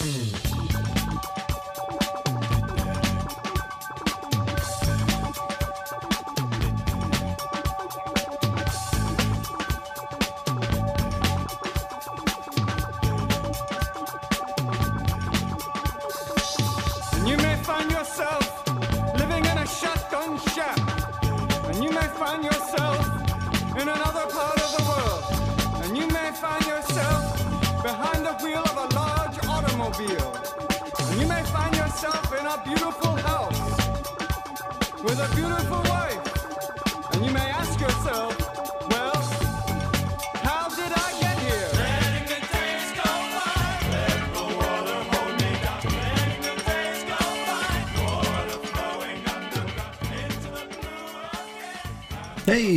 [0.00, 0.29] Mm-hmm.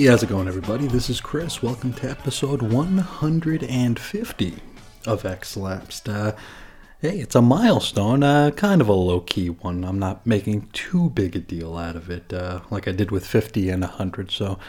[0.03, 0.85] Hey, how's it going, everybody?
[0.85, 1.63] This is Chris.
[1.63, 4.53] Welcome to episode 150
[5.07, 6.09] of X Lapsed.
[6.09, 6.35] Uh,
[6.99, 9.85] hey, it's a milestone, uh, kind of a low key one.
[9.85, 13.25] I'm not making too big a deal out of it, uh, like I did with
[13.25, 14.29] 50 and 100.
[14.29, 14.59] So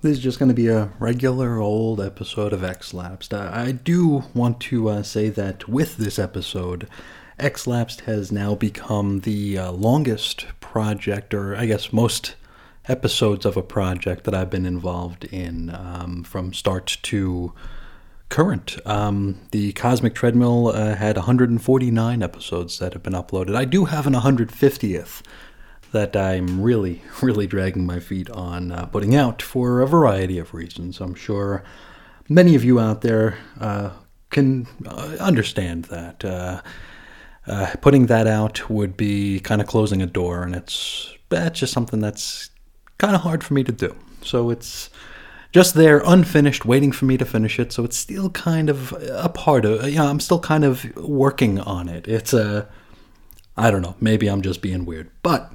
[0.00, 3.34] this is just going to be a regular old episode of X Lapsed.
[3.34, 6.88] Uh, I do want to uh, say that with this episode,
[7.38, 12.34] X Lapsed has now become the uh, longest project, or I guess most
[12.90, 17.52] episodes of a project that I've been involved in um, from start to
[18.28, 18.78] current.
[18.86, 23.54] Um, the Cosmic Treadmill uh, had 149 episodes that have been uploaded.
[23.54, 25.22] I do have an 150th
[25.92, 30.54] that I'm really, really dragging my feet on uh, putting out for a variety of
[30.54, 31.00] reasons.
[31.00, 31.62] I'm sure
[32.28, 33.90] many of you out there uh,
[34.30, 36.24] can uh, understand that.
[36.24, 36.62] Uh,
[37.46, 41.72] uh, putting that out would be kind of closing a door, and it's that's just
[41.72, 42.49] something that's
[43.00, 43.96] kind of hard for me to do.
[44.22, 44.90] So it's
[45.52, 47.72] just there, unfinished, waiting for me to finish it.
[47.72, 49.88] So it's still kind of a part of.
[49.88, 52.06] Yeah, I'm still kind of working on it.
[52.06, 52.68] It's a,
[53.56, 53.96] I don't know.
[54.00, 55.52] Maybe I'm just being weird, but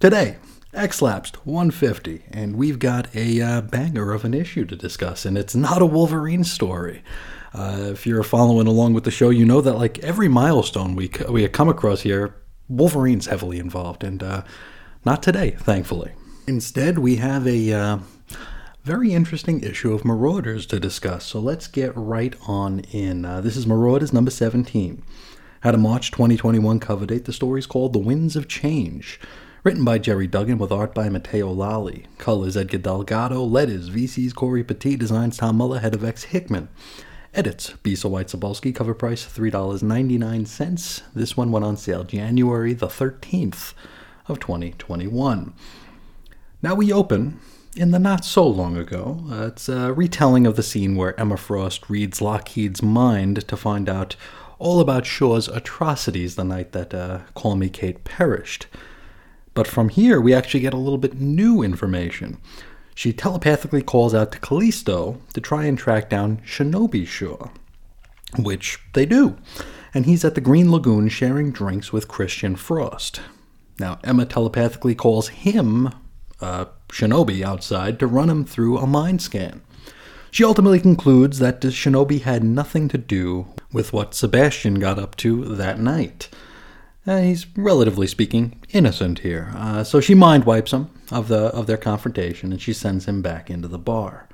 [0.00, 0.36] today.
[0.72, 5.36] X lapsed 150, and we've got a uh, banger of an issue to discuss, and
[5.36, 7.02] it's not a Wolverine story.
[7.52, 11.10] Uh, if you're following along with the show, you know that like every milestone we
[11.28, 12.36] we come across here,
[12.68, 14.44] Wolverine's heavily involved, and uh,
[15.04, 16.12] not today, thankfully.
[16.50, 17.98] Instead, we have a uh,
[18.82, 21.24] very interesting issue of Marauders to discuss.
[21.24, 23.24] So let's get right on in.
[23.24, 25.00] Uh, this is Marauders number 17.
[25.60, 27.24] Had a March 2021 cover date.
[27.24, 29.20] The story's called The Winds of Change.
[29.62, 32.06] Written by Gerry Duggan with art by Matteo Lolli.
[32.18, 33.44] Colors Edgar Delgado.
[33.44, 34.96] Letters VC's Cory Petit.
[34.96, 35.78] Designs Tom Muller.
[35.78, 36.68] Head of X Hickman.
[37.32, 38.74] Edits Bisa White Sobolski.
[38.74, 41.02] Cover price $3.99.
[41.14, 43.72] This one went on sale January the 13th
[44.26, 45.54] of 2021.
[46.62, 47.40] Now we open
[47.74, 49.24] in the not so long ago.
[49.30, 53.88] Uh, it's a retelling of the scene where Emma Frost reads Lockheed's mind to find
[53.88, 54.16] out
[54.58, 58.66] all about Shaw's atrocities the night that uh, Call Me Kate perished.
[59.54, 62.38] But from here, we actually get a little bit new information.
[62.94, 67.48] She telepathically calls out to Callisto to try and track down Shinobi Shaw,
[68.38, 69.38] which they do.
[69.94, 73.22] And he's at the Green Lagoon sharing drinks with Christian Frost.
[73.78, 75.88] Now, Emma telepathically calls him,
[76.40, 79.62] uh, Shinobi, outside to run him through a mind scan.
[80.30, 85.44] She ultimately concludes that Shinobi had nothing to do with what Sebastian got up to
[85.56, 86.28] that night.
[87.06, 91.66] Uh, he's relatively speaking innocent here, uh, so she mind wipes him of the of
[91.66, 94.28] their confrontation, and she sends him back into the bar.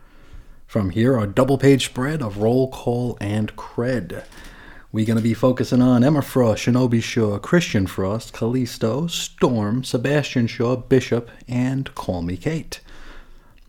[0.66, 4.24] From here, our double page spread of roll call and cred.
[4.96, 10.46] We're going to be focusing on Emma Frost, Shinobi Shaw, Christian Frost, Callisto, Storm, Sebastian
[10.46, 12.80] Shaw, Bishop, and Call Me Kate.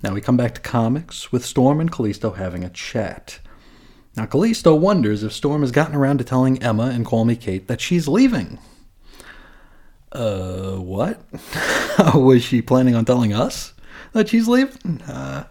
[0.02, 3.40] Now we come back to comics with Storm and Callisto having a chat.
[4.16, 7.68] Now Callisto wonders if Storm has gotten around to telling Emma and Call Me Kate
[7.68, 8.58] that she's leaving.
[10.14, 11.20] Uh, what?
[12.16, 13.74] Was she planning on telling us
[14.14, 15.02] that she's leaving?
[15.02, 15.44] Uh,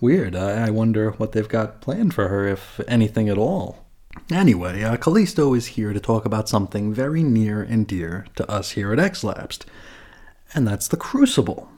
[0.00, 0.36] weird.
[0.36, 3.85] I, I wonder what they've got planned for her, if anything at all.
[4.30, 8.72] Anyway, uh, Callisto is here to talk about something very near and dear to us
[8.72, 9.66] here at X Lapsed,
[10.52, 11.68] and that's the Crucible.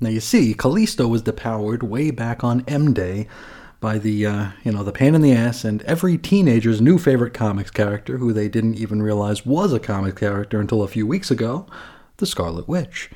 [0.00, 3.26] Now you see, Callisto was depowered way back on M Day
[3.80, 7.34] by the uh, you know the pain in the ass and every teenager's new favorite
[7.34, 11.30] comics character, who they didn't even realize was a comic character until a few weeks
[11.30, 11.66] ago,
[12.18, 13.10] the Scarlet Witch.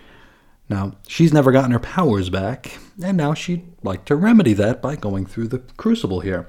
[0.68, 4.96] Now she's never gotten her powers back, and now she'd like to remedy that by
[4.96, 6.46] going through the Crucible here.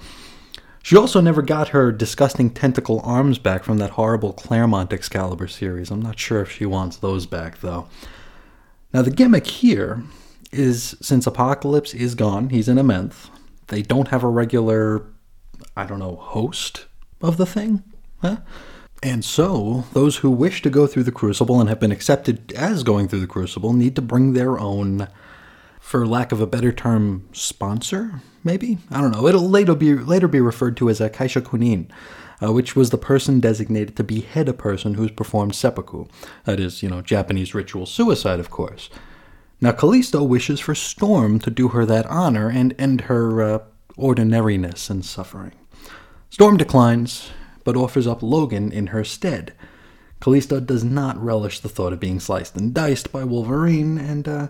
[0.88, 5.92] She also never got her disgusting tentacle arms back from that horrible Claremont Excalibur series.
[5.92, 7.90] I'm not sure if she wants those back, though.
[8.94, 10.02] Now, the gimmick here
[10.54, 13.30] is since Apocalypse is gone, he's in Amenth,
[13.68, 15.06] they don't have a regular,
[15.76, 16.86] I don't know, host
[17.22, 17.84] of the thing.
[18.22, 18.38] Huh?
[19.04, 22.84] And so, those who wish to go through the crucible and have been accepted as
[22.84, 25.10] going through the crucible need to bring their own,
[25.88, 28.78] for lack of a better term, sponsor, maybe?
[28.92, 29.26] I don't know.
[29.26, 31.88] It'll later be, later be referred to as a Kaishakunin,
[32.44, 36.06] uh, which was the person designated to behead a person who's performed seppuku.
[36.44, 38.90] That is, you know, Japanese ritual suicide, of course.
[39.62, 43.60] Now, Callisto wishes for Storm to do her that honor and end her uh,
[43.96, 45.54] ordinariness and suffering.
[46.30, 47.30] Storm declines,
[47.64, 49.54] but offers up Logan in her stead.
[50.20, 54.48] Callisto does not relish the thought of being sliced and diced by Wolverine, and uh,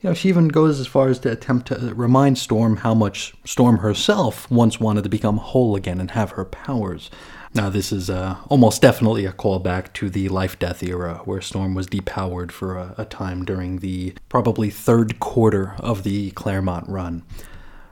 [0.00, 3.34] you know she even goes as far as to attempt to remind Storm how much
[3.44, 7.10] Storm herself once wanted to become whole again and have her powers.
[7.52, 11.74] Now, this is uh, almost definitely a callback to the Life Death era, where Storm
[11.74, 17.24] was depowered for a, a time during the probably third quarter of the Claremont run.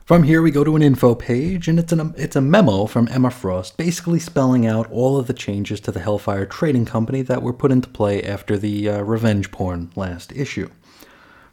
[0.05, 3.09] From here, we go to an info page, and it's, an, it's a memo from
[3.09, 7.43] Emma Frost basically spelling out all of the changes to the Hellfire Trading Company that
[7.43, 10.71] were put into play after the uh, revenge porn last issue.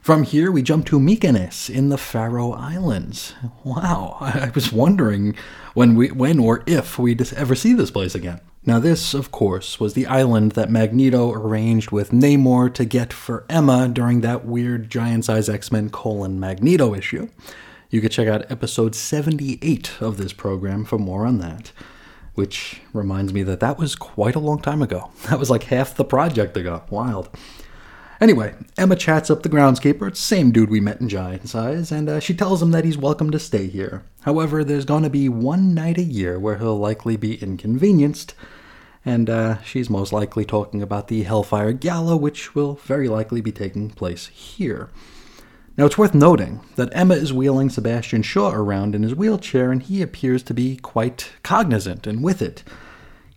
[0.06, 3.34] From here, we jump to Mykonos in the Faroe Islands.
[3.64, 5.34] Wow, I was wondering
[5.74, 8.40] when, we, when or if we'd ever see this place again.
[8.64, 13.46] Now, this, of course, was the island that Magneto arranged with Namor to get for
[13.48, 17.28] Emma during that weird giant size X Men colon Magneto issue.
[17.90, 21.72] You could check out episode 78 of this program for more on that.
[22.34, 25.10] Which reminds me that that was quite a long time ago.
[25.30, 26.84] That was like half the project ago.
[26.90, 27.28] Wild.
[28.18, 31.92] Anyway, Emma chats up the groundskeeper, it's the same dude we met in Giant Size,
[31.92, 34.04] and uh, she tells him that he's welcome to stay here.
[34.22, 38.34] However, there's to be one night a year where he'll likely be inconvenienced,
[39.04, 43.52] and uh, she's most likely talking about the Hellfire Gala, which will very likely be
[43.52, 44.88] taking place here.
[45.76, 49.82] Now, it's worth noting that Emma is wheeling Sebastian Shaw around in his wheelchair, and
[49.82, 52.64] he appears to be quite cognizant and with it.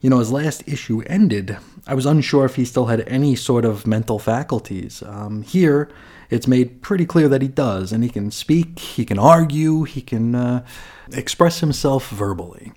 [0.01, 3.66] You know, his last issue ended, I was unsure if he still had any sort
[3.66, 5.04] of mental faculties.
[5.04, 5.90] Um, here,
[6.30, 10.01] it's made pretty clear that he does, and he can speak, he can argue, he
[10.01, 10.66] can uh,
[11.12, 12.72] express himself verbally.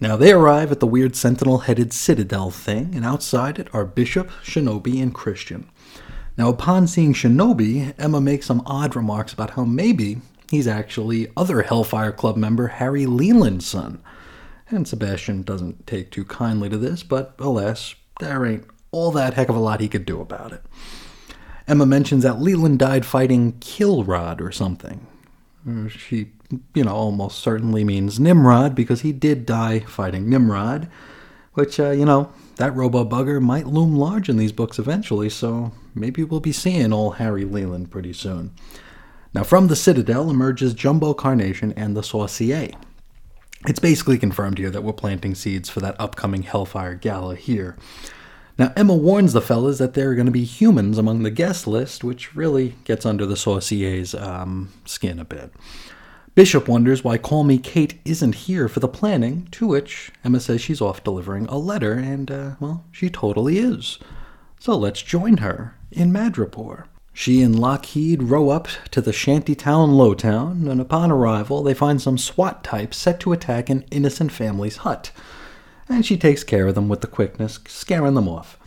[0.00, 4.30] Now, they arrive at the weird sentinel headed citadel thing, and outside it are Bishop,
[4.42, 5.68] Shinobi, and Christian.
[6.36, 10.18] Now, upon seeing Shinobi, Emma makes some odd remarks about how maybe
[10.50, 14.02] he's actually other Hellfire Club member Harry Leland's son.
[14.72, 19.50] And Sebastian doesn't take too kindly to this, but alas, there ain't all that heck
[19.50, 20.62] of a lot he could do about it.
[21.68, 25.06] Emma mentions that Leland died fighting Killrod or something.
[25.68, 26.30] Uh, she,
[26.74, 30.88] you know, almost certainly means Nimrod because he did die fighting Nimrod,
[31.52, 35.72] which, uh, you know, that robo bugger might loom large in these books eventually, so
[35.94, 38.52] maybe we'll be seeing old Harry Leland pretty soon.
[39.34, 42.74] Now, from the Citadel emerges Jumbo Carnation and the Sorcier.
[43.66, 47.76] It's basically confirmed here that we're planting seeds for that upcoming Hellfire Gala here.
[48.58, 51.66] Now, Emma warns the fellas that there are going to be humans among the guest
[51.66, 55.52] list, which really gets under the Sorcier's um, skin a bit.
[56.34, 60.60] Bishop wonders why Call Me Kate isn't here for the planning, to which Emma says
[60.60, 63.98] she's off delivering a letter, and, uh, well, she totally is.
[64.58, 66.84] So let's join her in Madripoor.
[67.12, 72.18] She and Lockheed row up to the shantytown Lowtown, and upon arrival, they find some
[72.18, 75.10] SWAT types set to attack an innocent family's hut.
[75.88, 78.58] And she takes care of them with the quickness, scaring them off.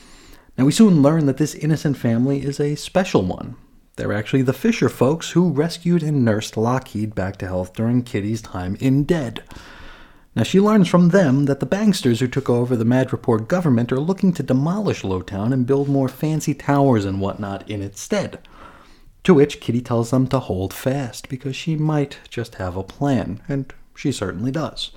[0.57, 3.55] Now, we soon learn that this innocent family is a special one,
[3.95, 8.41] they're actually the Fisher folks who rescued and nursed Lockheed back to health during Kitty's
[8.41, 9.41] time in Dead.
[10.35, 13.99] Now, she learns from them that the banksters who took over the Madripoor government are
[14.01, 18.39] looking to demolish Lowtown and build more fancy towers and whatnot in its stead.
[19.23, 23.41] To which Kitty tells them to hold fast, because she might just have a plan,
[23.47, 24.91] and she certainly does.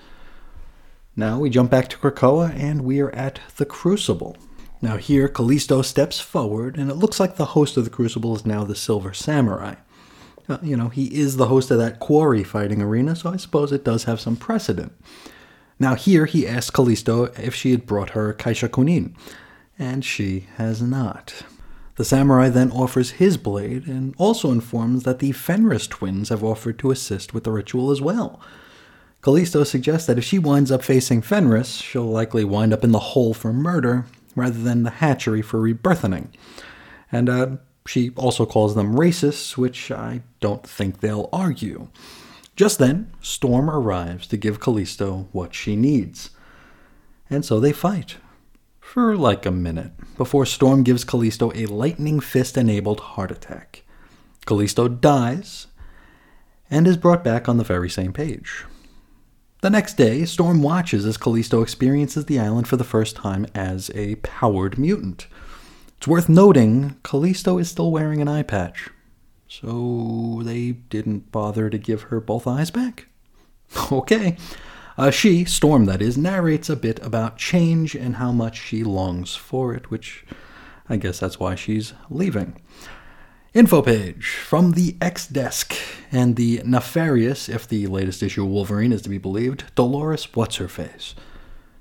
[1.15, 4.37] Now we jump back to Krakoa, and we are at the Crucible.
[4.83, 8.45] Now, here, Callisto steps forward, and it looks like the host of the Crucible is
[8.45, 9.77] now the Silver Samurai.
[10.49, 13.71] Uh, you know, he is the host of that quarry fighting arena, so I suppose
[13.71, 14.93] it does have some precedent.
[15.79, 19.15] Now, here, he asks Callisto if she had brought her Kaishakunin,
[19.79, 21.43] and she has not.
[21.97, 26.79] The samurai then offers his blade and also informs that the Fenris twins have offered
[26.79, 28.41] to assist with the ritual as well.
[29.21, 32.99] Callisto suggests that if she winds up facing Fenris, she'll likely wind up in the
[32.99, 36.29] hole for murder, rather than the hatchery for rebirthing.
[37.11, 37.57] And uh,
[37.89, 41.89] she also calls them racists, which I don't think they'll argue.
[42.55, 46.31] Just then, Storm arrives to give Callisto what she needs.
[47.31, 48.17] And so they fight.
[48.81, 53.85] For like a minute, before Storm gives Callisto a lightning fist enabled heart attack.
[54.45, 55.69] Callisto dies
[56.71, 58.65] and is brought back on the very same page.
[59.61, 63.91] The next day, Storm watches as Callisto experiences the island for the first time as
[63.95, 65.27] a powered mutant.
[65.99, 68.89] It's worth noting, Callisto is still wearing an eye patch.
[69.49, 73.09] So they didn't bother to give her both eyes back?
[73.93, 74.37] Okay.
[74.97, 79.35] Uh, she, Storm that is, narrates a bit about change and how much she longs
[79.35, 80.25] for it, which
[80.89, 82.61] I guess that's why she's leaving.
[83.53, 85.75] Info page from the X Desk
[86.11, 90.57] and the nefarious, if the latest issue of Wolverine is to be believed, Dolores What's
[90.57, 91.15] Her Face.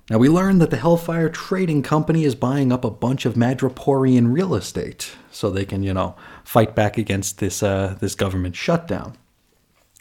[0.09, 4.31] Now, we learn that the Hellfire Trading Company is buying up a bunch of Madripoorian
[4.31, 9.17] real estate so they can, you know, fight back against this, uh, this government shutdown.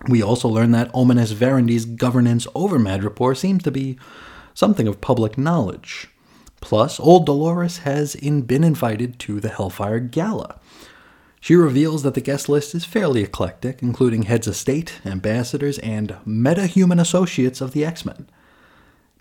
[0.06, 3.98] We also learn that Ominous Verendi's governance over Madripoor seems to be
[4.54, 6.08] something of public knowledge.
[6.60, 10.60] Plus, old Dolores has in, been invited to the Hellfire Gala.
[11.40, 16.16] She reveals that the guest list is fairly eclectic, including heads of state, ambassadors, and
[16.24, 18.28] metahuman associates of the X Men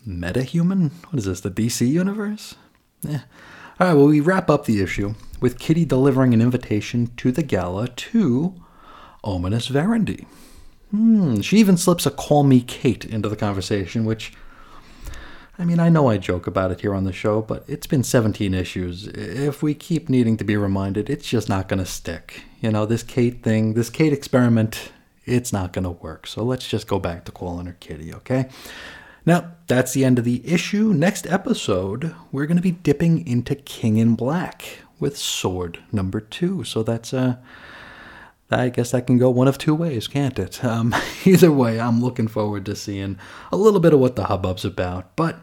[0.08, 0.92] metahuman?
[1.10, 2.56] What is this, the DC universe?
[3.02, 3.22] Yeah.
[3.80, 7.44] All right, well, we wrap up the issue with Kitty delivering an invitation to the
[7.44, 8.56] gala to
[9.24, 10.26] Ominous Verendi.
[10.92, 14.32] Hmm, she even slips a call me Kate into the conversation, which,
[15.60, 18.04] I mean, I know I joke about it here on the show, but it's been
[18.04, 19.08] 17 issues.
[19.08, 22.44] If we keep needing to be reminded, it's just not going to stick.
[22.62, 24.94] You know, this Kate thing, this Kate experiment,
[25.26, 26.28] it's not going to work.
[26.28, 28.48] So let's just go back to calling her Kitty, okay?
[29.26, 30.94] Now, that's the end of the issue.
[30.94, 36.64] Next episode, we're going to be dipping into King in Black with Sword number two.
[36.64, 37.38] So that's uh
[38.52, 40.64] I guess that can go one of two ways, can't it?
[40.64, 43.18] Um, either way, I'm looking forward to seeing
[43.52, 45.16] a little bit of what the hubbub's about.
[45.16, 45.40] But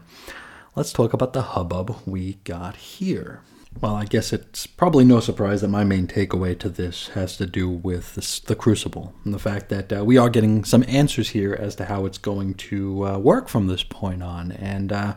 [0.75, 3.41] let's talk about the hubbub we got here.
[3.81, 7.45] Well, I guess it's probably no surprise that my main takeaway to this has to
[7.45, 11.29] do with this, the Crucible and the fact that uh, we are getting some answers
[11.29, 14.51] here as to how it's going to uh, work from this point on.
[14.53, 15.15] And uh,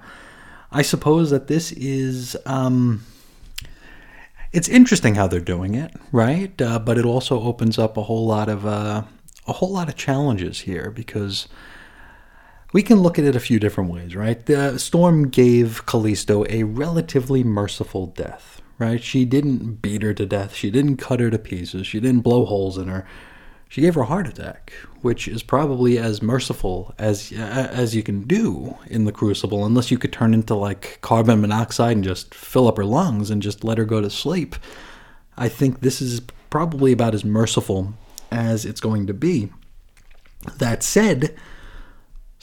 [0.73, 2.37] I suppose that this is.
[2.47, 3.05] Um,
[4.53, 6.61] it's interesting how they're doing it, right?
[6.61, 9.03] Uh, but it also opens up a whole lot of uh,
[9.47, 11.47] a whole lot of challenges here because
[12.77, 14.45] we can look at it a few different ways, right?
[14.45, 19.03] The Storm gave Callisto a relatively merciful death, right?
[19.03, 20.55] She didn't beat her to death.
[20.55, 21.87] She didn't cut her to pieces.
[21.87, 23.07] She didn't blow holes in her.
[23.71, 28.25] She gave her a heart attack, which is probably as merciful as as you can
[28.25, 32.69] do in the Crucible, unless you could turn into like carbon monoxide and just fill
[32.69, 34.55] up her lungs and just let her go to sleep.
[35.39, 37.95] I think this is probably about as merciful
[38.31, 39.51] as it's going to be.
[40.59, 41.35] That said,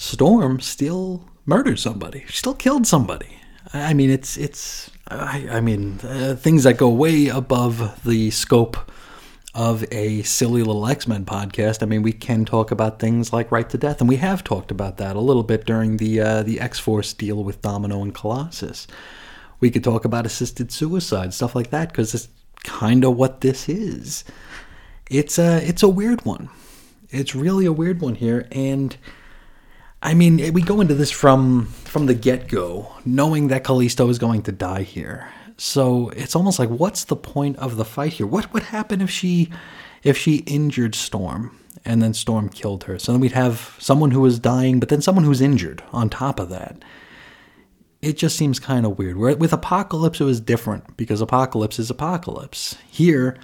[0.03, 2.25] Storm still murdered somebody.
[2.27, 3.39] She still killed somebody.
[3.71, 4.91] I mean, it's it's.
[5.07, 8.91] I, I mean, uh, things that go way above the scope
[9.55, 11.81] of a silly little X Men podcast.
[11.81, 14.71] I mean, we can talk about things like right to death, and we have talked
[14.71, 18.13] about that a little bit during the uh, the X Force deal with Domino and
[18.13, 18.87] Colossus.
[19.61, 22.27] We could talk about assisted suicide, stuff like that, because it's
[22.65, 24.25] kind of what this is.
[25.09, 26.49] It's a it's a weird one.
[27.09, 28.97] It's really a weird one here, and
[30.03, 34.19] I mean, we go into this from from the get go, knowing that Callisto is
[34.19, 35.29] going to die here.
[35.57, 38.27] So it's almost like, what's the point of the fight here?
[38.27, 39.49] What would happen if she
[40.03, 42.99] if she injured Storm and then Storm killed her?
[42.99, 46.37] So then we'd have someone who was dying, but then someone who's injured on top
[46.37, 46.83] of that.
[48.01, 49.15] It just seems kind of weird.
[49.15, 52.75] With Apocalypse, it was different because Apocalypse is Apocalypse.
[52.89, 53.37] Here,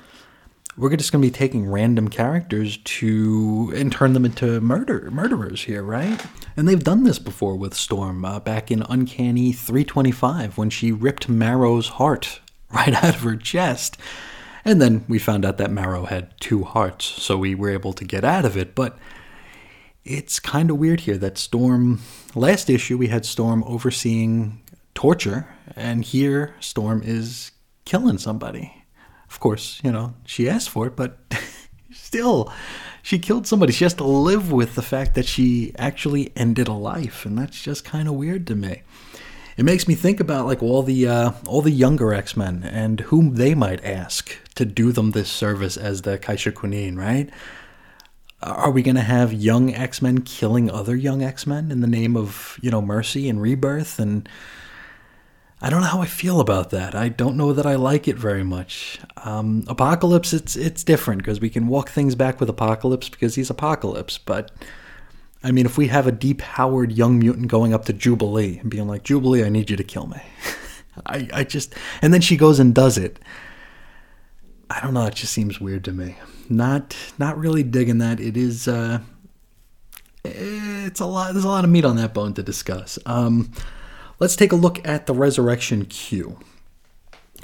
[0.80, 5.64] we're just going to be taking random characters to and turn them into murder murderers
[5.64, 6.26] here, right?
[6.56, 11.28] And they've done this before with Storm uh, back in Uncanny 325 when she ripped
[11.28, 12.40] Marrow's heart
[12.72, 13.98] right out of her chest.
[14.64, 18.06] And then we found out that Marrow had two hearts, so we were able to
[18.06, 18.74] get out of it.
[18.76, 18.98] But
[20.06, 22.00] it's kind of weird here that Storm,
[22.36, 24.62] last issue, we had Storm overseeing
[24.96, 27.52] torture, and here Storm is
[27.86, 28.79] killing somebody.
[29.30, 31.18] Of course, you know, she asked for it, but
[31.92, 32.52] still,
[33.02, 33.72] she killed somebody.
[33.72, 37.62] She has to live with the fact that she actually ended a life, and that's
[37.62, 38.82] just kind of weird to me.
[39.60, 43.02] It makes me think about like all the uh, all the younger X Men and
[43.02, 47.30] whom they might ask to do them this service as the Kaishakunin, right?
[48.42, 51.88] Are we going to have young X Men killing other young X Men in the
[51.88, 54.30] name of you know mercy and rebirth and
[55.62, 56.96] I don't know how I feel about that.
[56.96, 59.00] I don't know that I like it very much.
[59.18, 63.50] Um, Apocalypse, it's it's different because we can walk things back with Apocalypse because he's
[63.50, 64.18] Apocalypse.
[64.18, 64.52] But
[65.44, 68.88] I mean, if we have a depowered young mutant going up to Jubilee and being
[68.88, 70.22] like, Jubilee, I need you to kill me.
[71.06, 73.20] I, I just and then she goes and does it.
[74.70, 75.06] I don't know.
[75.08, 76.16] It just seems weird to me.
[76.48, 78.22] Not not really digging that.
[78.22, 78.68] It is.
[78.68, 79.00] Uh,
[80.24, 81.34] it's a lot.
[81.34, 82.98] There's a lot of meat on that bone to discuss.
[83.06, 83.52] Um,
[84.20, 86.38] let's take a look at the resurrection cue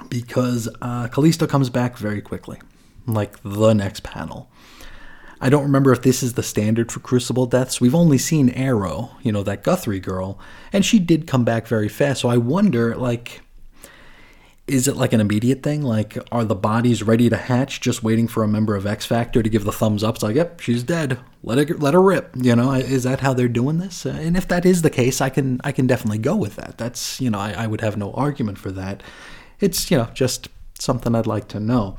[0.10, 2.60] because uh, Callisto comes back very quickly,
[3.08, 4.50] like the next panel.
[5.42, 7.82] I don't remember if this is the standard for Crucible deaths.
[7.82, 10.40] We've only seen Aero, you know, that Guthrie girl,
[10.72, 12.22] and she did come back very fast.
[12.22, 13.42] So I wonder, like,
[14.68, 15.84] is it like an immediate thing?
[15.84, 19.44] Like, are the bodies ready to hatch, just waiting for a member of X Factor
[19.44, 20.16] to give the thumbs up?
[20.16, 21.20] It's like, yep, she's dead.
[21.44, 22.32] Let her let her rip.
[22.36, 24.06] You know, is that how they're doing this?
[24.06, 26.80] And if that is the case, I can I can definitely go with that.
[26.80, 29.04] That's you know, I, I would have no argument for that.
[29.60, 31.96] It's you know just something I'd like to know.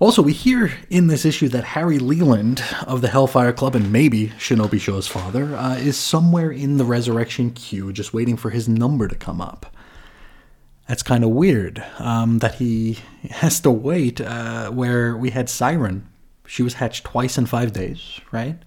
[0.00, 4.28] Also, we hear in this issue that Harry Leland of the Hellfire Club and maybe
[4.38, 9.08] Shinobi Shaw's father uh, is somewhere in the resurrection queue, just waiting for his number
[9.08, 9.74] to come up.
[10.88, 12.98] That's kind of weird um, that he
[13.30, 14.20] has to wait.
[14.20, 16.08] Uh, where we had Siren,
[16.46, 18.58] she was hatched twice in five days, right?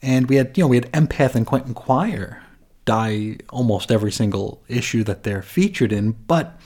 [0.00, 2.42] And we had, you know, we had Empath and Quentin Quire
[2.84, 6.58] die almost every single issue that they're featured in, but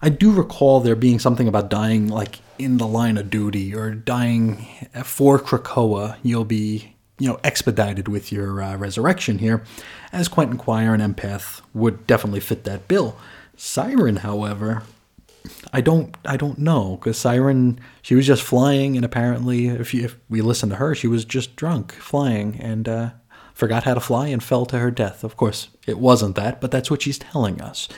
[0.00, 3.92] I do recall there being something about dying like in the line of duty or
[3.92, 4.66] dying
[5.04, 6.16] for Krakoa.
[6.22, 9.62] You'll be, you know, expedited with your uh, resurrection here,
[10.12, 13.16] as Quentin Quire and Empath would definitely fit that bill.
[13.56, 14.82] Siren, however,
[15.72, 20.04] I don't I don't know because Siren she was just flying and apparently if you,
[20.04, 23.10] if we listen to her she was just drunk flying and uh,
[23.54, 25.24] forgot how to fly and fell to her death.
[25.24, 27.88] Of course, it wasn't that, but that's what she's telling us.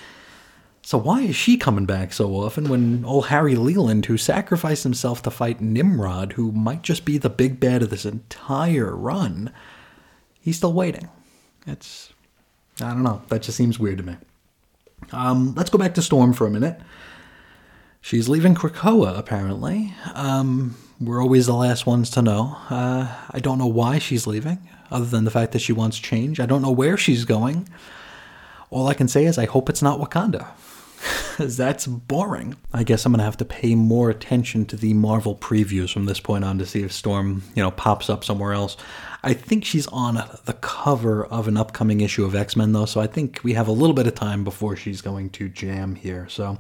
[0.82, 5.22] So why is she coming back so often when old Harry Leland, who sacrificed himself
[5.22, 9.50] to fight Nimrod, who might just be the big bad of this entire run,
[10.40, 11.08] he's still waiting?
[11.66, 12.12] It's
[12.80, 13.22] I don't know.
[13.28, 14.16] That just seems weird to me.
[15.12, 16.80] Um, let's go back to Storm for a minute.
[18.00, 19.94] She's leaving Krakoa, apparently.
[20.14, 22.56] Um, we're always the last ones to know.
[22.68, 26.38] Uh, I don't know why she's leaving, other than the fact that she wants change.
[26.38, 27.68] I don't know where she's going.
[28.70, 30.48] All I can say is I hope it's not Wakanda.
[31.38, 32.56] That's boring.
[32.72, 36.06] I guess I'm going to have to pay more attention to the Marvel previews from
[36.06, 38.76] this point on to see if Storm, you know, pops up somewhere else.
[39.22, 43.00] I think she's on the cover of an upcoming issue of X Men, though, so
[43.00, 46.28] I think we have a little bit of time before she's going to jam here.
[46.28, 46.58] So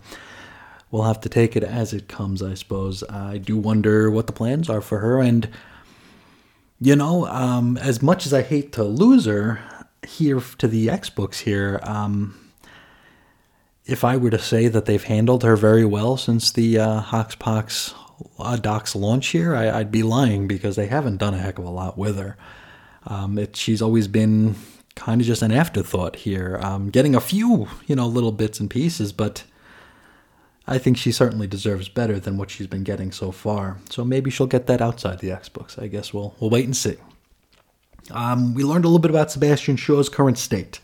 [0.90, 3.04] we'll have to take it as it comes, I suppose.
[3.04, 5.48] I do wonder what the plans are for her, and
[6.80, 9.60] you know, um, as much as I hate to lose her
[10.06, 12.43] here to the X books here, um,
[13.86, 17.94] if I were to say that they've handled her very well since the uh, Hoxpox
[18.38, 21.64] uh, Doc's launch here, I, would be lying because they haven't done a heck of
[21.64, 22.36] a lot with her.
[23.06, 24.54] Um, it, she's always been
[24.94, 28.70] kind of just an afterthought here, um, getting a few, you know, little bits and
[28.70, 29.44] pieces, but
[30.66, 33.78] I think she certainly deserves better than what she's been getting so far.
[33.90, 35.78] So maybe she'll get that outside the X books.
[35.78, 36.96] I guess we'll we'll wait and see.
[38.10, 40.80] Um, we learned a little bit about Sebastian Shaw's current state.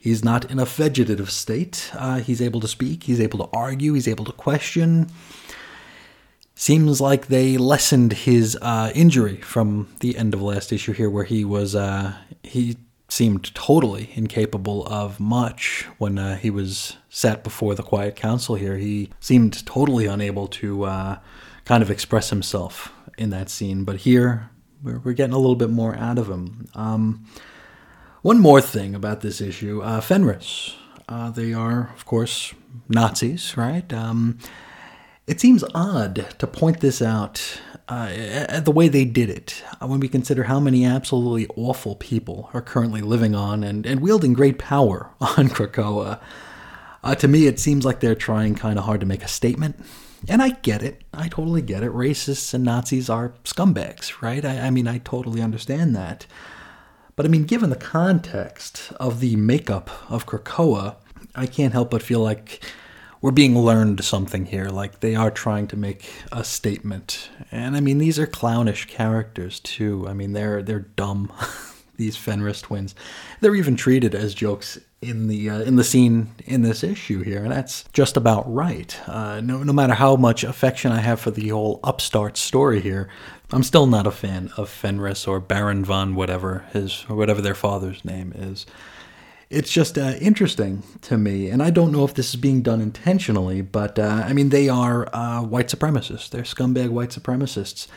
[0.00, 1.90] He's not in a vegetative state.
[1.92, 3.02] Uh, he's able to speak.
[3.04, 3.92] He's able to argue.
[3.92, 5.10] He's able to question.
[6.54, 11.24] Seems like they lessened his uh, injury from the end of last issue here, where
[11.24, 17.74] he was uh, he seemed totally incapable of much when uh, he was sat before
[17.74, 18.78] the Quiet Council here.
[18.78, 21.18] He seemed totally unable to uh,
[21.66, 23.84] kind of express himself in that scene.
[23.84, 24.48] But here,
[24.82, 26.68] we're, we're getting a little bit more out of him.
[26.74, 27.26] Um,
[28.22, 30.76] one more thing about this issue uh, Fenris.
[31.08, 32.54] Uh, they are, of course,
[32.88, 33.92] Nazis, right?
[33.92, 34.38] Um,
[35.26, 39.98] it seems odd to point this out uh, the way they did it, uh, when
[39.98, 44.58] we consider how many absolutely awful people are currently living on and, and wielding great
[44.58, 46.20] power on Krakoa.
[47.02, 49.76] Uh, to me, it seems like they're trying kind of hard to make a statement.
[50.28, 51.02] And I get it.
[51.12, 51.90] I totally get it.
[51.90, 54.44] Racists and Nazis are scumbags, right?
[54.44, 56.26] I, I mean, I totally understand that.
[57.20, 60.96] But I mean, given the context of the makeup of Krakoa,
[61.34, 62.64] I can't help but feel like
[63.20, 64.70] we're being learned something here.
[64.70, 69.60] Like they are trying to make a statement, and I mean these are clownish characters
[69.60, 70.06] too.
[70.08, 71.30] I mean they're they're dumb.
[71.98, 72.94] these Fenris twins,
[73.40, 77.42] they're even treated as jokes in the uh, in the scene in this issue here,
[77.42, 78.98] and that's just about right.
[79.06, 83.10] Uh, no, no matter how much affection I have for the whole upstart story here,
[83.52, 87.54] I'm still not a fan of Fenris or Baron von whatever his or whatever their
[87.54, 88.66] father's name is
[89.50, 92.80] it's just uh, interesting to me, and I don't know if this is being done
[92.80, 96.30] intentionally, but uh, I mean, they are uh, white supremacists.
[96.30, 97.88] They're scumbag white supremacists.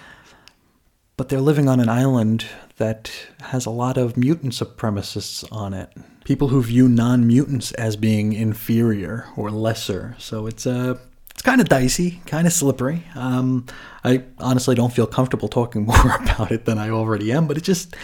[1.15, 5.91] But they're living on an island that has a lot of mutant supremacists on it.
[6.23, 10.15] People who view non mutants as being inferior or lesser.
[10.17, 10.97] So it's uh,
[11.33, 13.03] it's kind of dicey, kind of slippery.
[13.15, 13.65] Um,
[14.03, 17.63] I honestly don't feel comfortable talking more about it than I already am, but it
[17.63, 17.95] just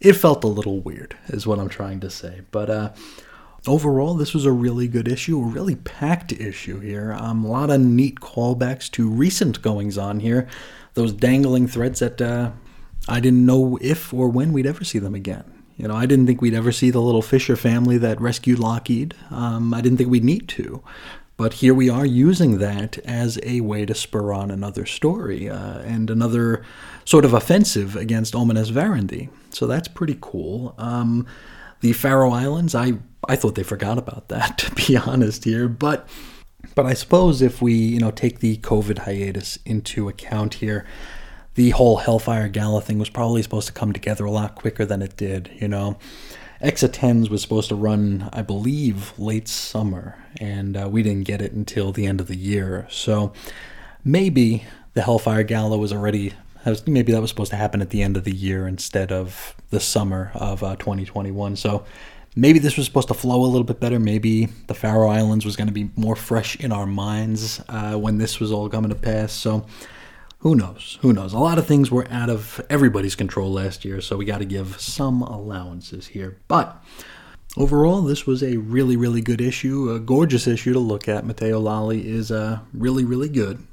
[0.00, 2.42] it felt a little weird, is what I'm trying to say.
[2.50, 2.92] But uh,
[3.66, 7.12] overall, this was a really good issue, a really packed issue here.
[7.12, 10.48] Um, a lot of neat callbacks to recent goings on here.
[10.94, 12.50] Those dangling threads that uh,
[13.08, 15.44] I didn't know if or when we'd ever see them again.
[15.76, 19.14] You know, I didn't think we'd ever see the little Fisher family that rescued Lockheed.
[19.30, 20.82] Um, I didn't think we'd need to.
[21.42, 25.80] But here we are using that as a way to spur on another story uh,
[25.80, 26.64] and another
[27.04, 29.28] sort of offensive against Ominis Verendi.
[29.50, 30.72] So that's pretty cool.
[30.78, 31.26] Um,
[31.80, 32.92] the Faroe Islands, I,
[33.28, 35.66] I thought they forgot about that, to be honest here.
[35.66, 36.08] But
[36.76, 40.86] but I suppose if we, you know, take the COVID hiatus into account here,
[41.56, 45.02] the whole Hellfire Gala thing was probably supposed to come together a lot quicker than
[45.02, 45.98] it did, you know.
[46.62, 51.52] Exitens was supposed to run, I believe, late summer, and uh, we didn't get it
[51.52, 52.86] until the end of the year.
[52.88, 53.32] So
[54.04, 56.34] maybe the Hellfire Gala was already,
[56.86, 59.80] maybe that was supposed to happen at the end of the year instead of the
[59.80, 61.56] summer of uh, 2021.
[61.56, 61.84] So
[62.36, 63.98] maybe this was supposed to flow a little bit better.
[63.98, 68.18] Maybe the Faroe Islands was going to be more fresh in our minds uh, when
[68.18, 69.32] this was all coming to pass.
[69.32, 69.66] So
[70.42, 70.98] who knows?
[71.02, 71.32] Who knows?
[71.32, 74.44] A lot of things were out of everybody's control last year, so we got to
[74.44, 76.36] give some allowances here.
[76.48, 76.82] But
[77.56, 81.24] overall, this was a really, really good issue, a gorgeous issue to look at.
[81.24, 83.64] Matteo Lolli is uh, really, really good,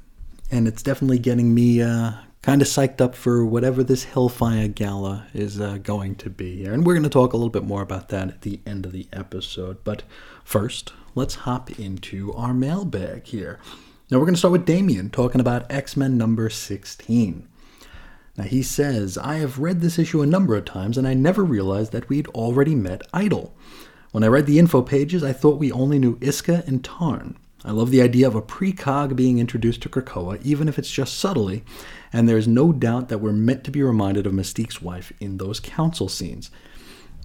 [0.52, 5.26] and it's definitely getting me uh, kind of psyched up for whatever this Hellfire Gala
[5.34, 6.64] is uh, going to be.
[6.66, 8.92] And we're going to talk a little bit more about that at the end of
[8.92, 9.82] the episode.
[9.82, 10.04] But
[10.44, 13.58] first, let's hop into our mailbag here.
[14.10, 17.46] Now we're going to start with Damien talking about X Men number 16.
[18.36, 21.44] Now he says, I have read this issue a number of times and I never
[21.44, 23.54] realized that we'd already met Idyll.
[24.10, 27.36] When I read the info pages, I thought we only knew Isca and Tarn.
[27.64, 31.16] I love the idea of a precog being introduced to Krakoa, even if it's just
[31.16, 31.62] subtly,
[32.12, 35.60] and there's no doubt that we're meant to be reminded of Mystique's wife in those
[35.60, 36.50] council scenes.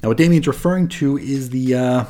[0.04, 2.06] Now, what Damien's referring to is the uh,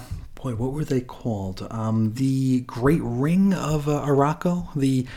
[0.45, 1.67] boy, what were they called?
[1.71, 4.71] Um, the Great Ring of uh, Arakko.
[4.75, 5.07] The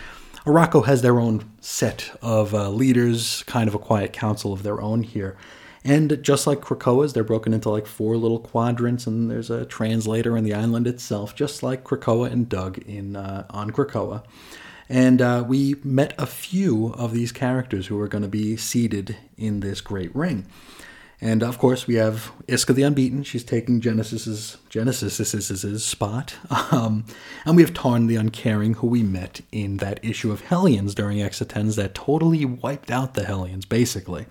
[0.47, 4.81] Arakko has their own set of uh, leaders, kind of a quiet council of their
[4.81, 5.37] own here.
[5.85, 10.35] And just like Krakoa's, they're broken into like four little quadrants, and there's a translator
[10.35, 14.25] in the island itself, just like Krakoa and Doug in uh, on Krakoa.
[14.88, 19.19] And uh, we met a few of these characters who are going to be seated
[19.37, 20.47] in this great ring.
[21.21, 23.25] And of course, we have Isca the Unbeaten.
[23.25, 26.37] She's taking Genesis's Genesis's spot.
[26.71, 27.07] Um,
[27.47, 31.19] and we have Tarn the Uncaring, who we met in that issue of Hellions during
[31.19, 34.27] Exitens that totally wiped out the Hellions, basically.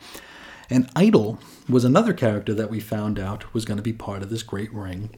[0.69, 4.29] And Idyll was another character that we found out was going to be part of
[4.29, 5.09] this great ring.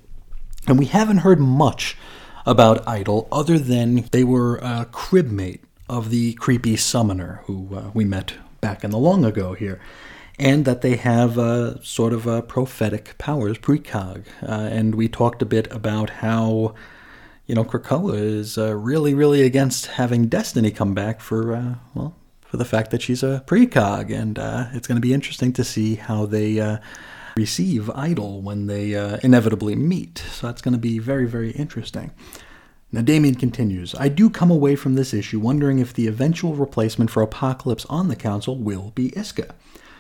[0.65, 1.97] And we haven't heard much
[2.45, 8.05] about Idyll other than they were a cribmate of the creepy summoner who uh, we
[8.05, 9.79] met back in the long ago here
[10.39, 14.23] and that they have uh, sort of a prophetic powers, precog.
[14.41, 16.73] Uh, and we talked a bit about how,
[17.45, 22.15] you know, Krakoa is uh, really, really against having Destiny come back for, uh, well,
[22.41, 24.13] for the fact that she's a precog.
[24.17, 26.77] And uh, it's going to be interesting to see how they uh,
[27.35, 30.19] receive Idyll when they inevitably meet.
[30.31, 32.11] So that's going to be very, very interesting.
[32.91, 37.11] Now, Damien continues I do come away from this issue wondering if the eventual replacement
[37.11, 39.53] for Apocalypse on the Council will be Isca.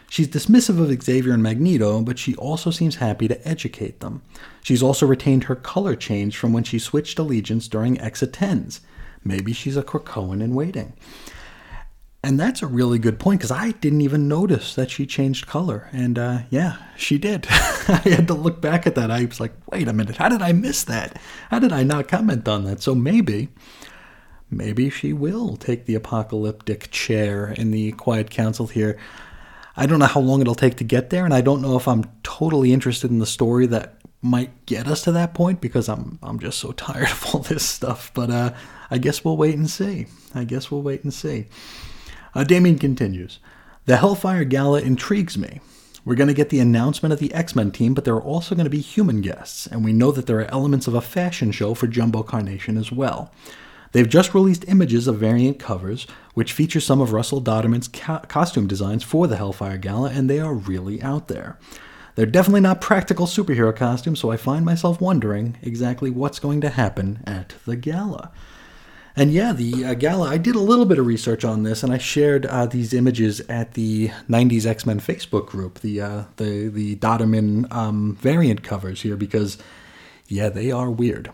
[0.09, 4.23] She's dismissive of Xavier and Magneto, but she also seems happy to educate them.
[4.63, 8.79] She's also retained her color change from when she switched allegiance during Exitens.
[9.23, 10.93] Maybe she's a Krakoan in waiting.
[12.21, 15.89] And that's a really good point because I didn't even notice that she changed color.
[15.93, 17.47] And uh, yeah, she did.
[17.49, 19.09] I had to look back at that.
[19.09, 21.17] I was like, wait a minute, how did I miss that?
[21.49, 22.81] How did I not comment on that?
[22.81, 23.49] So maybe,
[24.49, 28.99] maybe she will take the apocalyptic chair in the Quiet Council here.
[29.79, 31.87] I don't know how long it'll take to get there, and I don't know if
[31.87, 36.19] I'm totally interested in the story that might get us to that point because I'm
[36.21, 38.11] I'm just so tired of all this stuff.
[38.13, 38.53] But uh,
[38.91, 40.07] I guess we'll wait and see.
[40.35, 41.47] I guess we'll wait and see.
[42.35, 43.39] Uh, Damien continues.
[43.85, 45.61] The Hellfire Gala intrigues me.
[46.03, 48.55] We're going to get the announcement of the X Men team, but there are also
[48.55, 51.53] going to be human guests, and we know that there are elements of a fashion
[51.53, 53.31] show for Jumbo Carnation as well.
[53.91, 58.67] They've just released images of variant covers, which feature some of Russell Dauterman's co- costume
[58.67, 61.57] designs for the Hellfire Gala, and they are really out there.
[62.15, 66.69] They're definitely not practical superhero costumes, so I find myself wondering exactly what's going to
[66.69, 68.31] happen at the gala.
[69.15, 71.91] And yeah, the uh, gala, I did a little bit of research on this, and
[71.91, 76.67] I shared uh, these images at the 90s X Men Facebook group, the, uh, the,
[76.67, 79.57] the Dauterman um, variant covers here, because
[80.27, 81.31] yeah, they are weird.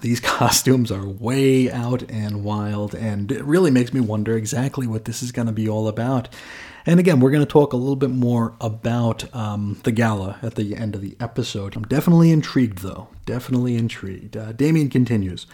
[0.00, 5.04] These costumes are way out and wild, and it really makes me wonder exactly what
[5.04, 6.28] this is going to be all about.
[6.86, 10.54] And again, we're going to talk a little bit more about um, the gala at
[10.54, 11.76] the end of the episode.
[11.76, 13.08] I'm definitely intrigued, though.
[13.24, 14.36] Definitely intrigued.
[14.36, 15.46] Uh, Damien continues.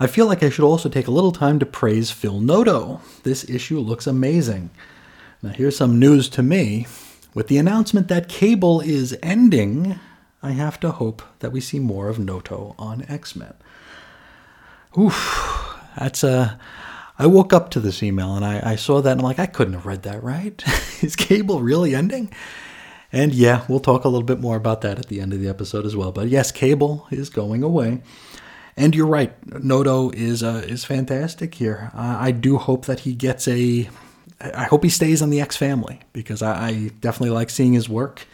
[0.00, 3.00] I feel like I should also take a little time to praise Phil Noto.
[3.22, 4.70] This issue looks amazing.
[5.42, 6.86] Now, here's some news to me.
[7.34, 9.98] With the announcement that cable is ending,
[10.44, 13.54] I have to hope that we see more of Noto on X Men.
[14.98, 16.60] Oof, that's a.
[17.18, 19.46] I woke up to this email and I, I saw that and I'm like, I
[19.46, 20.62] couldn't have read that right.
[21.02, 22.30] is cable really ending?
[23.10, 25.48] And yeah, we'll talk a little bit more about that at the end of the
[25.48, 26.12] episode as well.
[26.12, 28.02] But yes, cable is going away.
[28.76, 31.90] And you're right, Noto is uh, is fantastic here.
[31.94, 33.88] I do hope that he gets a.
[34.40, 37.88] I hope he stays on the X family because I, I definitely like seeing his
[37.88, 38.26] work,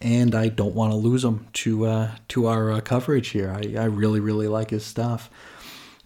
[0.00, 3.50] and I don't want to lose him to uh, to our uh, coverage here.
[3.50, 5.30] I, I really really like his stuff.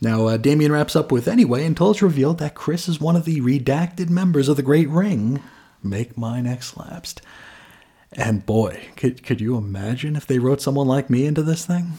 [0.01, 3.27] Now, uh, Damien wraps up with anyway until it's revealed that Chris is one of
[3.27, 5.43] the redacted members of the Great Ring.
[5.83, 7.21] Make mine X lapsed.
[8.13, 11.93] And boy, could could you imagine if they wrote someone like me into this thing?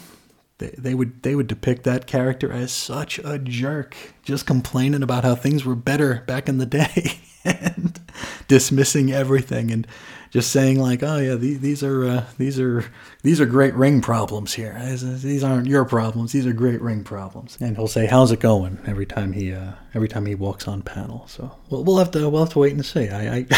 [0.58, 5.24] They, they would they would depict that character as such a jerk, just complaining about
[5.24, 8.00] how things were better back in the day and
[8.48, 9.86] dismissing everything and
[10.32, 12.90] just saying like, oh yeah, these, these are uh, these are
[13.22, 14.74] these are great ring problems here.
[14.80, 16.32] These aren't your problems.
[16.32, 17.58] These are great ring problems.
[17.60, 20.80] And he'll say, how's it going every time he uh, every time he walks on
[20.80, 21.28] panel.
[21.28, 23.08] So we'll, we'll have to we'll have to wait and see.
[23.08, 23.36] I.
[23.36, 23.46] I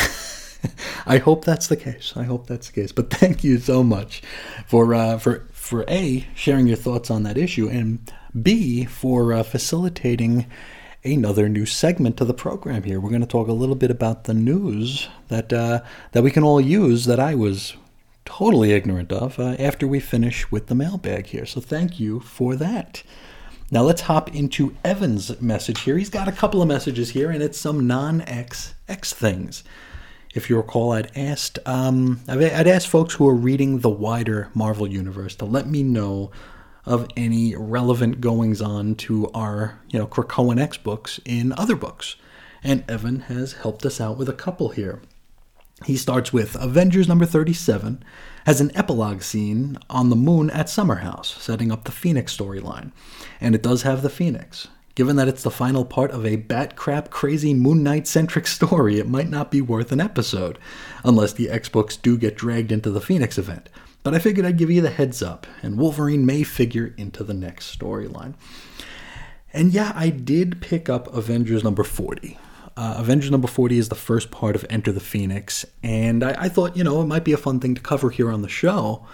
[1.07, 2.15] I hope that's the case.
[2.17, 2.91] I hope that's the case.
[2.91, 4.23] But thank you so much
[4.67, 8.11] for uh, for for a sharing your thoughts on that issue, and
[8.43, 10.47] b for uh, facilitating
[11.05, 12.99] another new segment to the program here.
[12.99, 15.81] We're going to talk a little bit about the news that uh,
[16.13, 17.77] that we can all use that I was
[18.25, 21.45] totally ignorant of uh, after we finish with the mailbag here.
[21.45, 23.03] So thank you for that.
[23.71, 25.99] Now let's hop into Evan's message here.
[25.99, 29.65] He's got a couple of messages here, and it's some non-X X things.
[30.35, 34.87] If you recall, I'd asked um, I'd asked folks who are reading the wider Marvel
[34.87, 36.31] universe to let me know
[36.87, 42.17] of any relevant goings on to our, you know, Krakoan X books in other books.
[42.63, 45.03] And Evan has helped us out with a couple here.
[45.85, 48.03] He starts with Avengers number 37
[48.47, 52.93] has an epilogue scene on the moon at Summerhouse, setting up the Phoenix storyline.
[53.41, 54.69] And it does have the Phoenix.
[54.95, 58.99] Given that it's the final part of a bat crap crazy Moon Knight centric story,
[58.99, 60.59] it might not be worth an episode,
[61.05, 63.69] unless the X books do get dragged into the Phoenix event
[64.05, 67.35] but I figured I'd give you the heads up, and Wolverine may figure into the
[67.35, 68.35] next storyline.
[69.53, 72.39] And yeah, I did pick up Avengers number 40.
[72.77, 76.49] Uh, Avengers number 40 is the first part of Enter the Phoenix, and I, I,
[76.49, 79.07] thought, you know, it might be a fun thing to cover here on the show,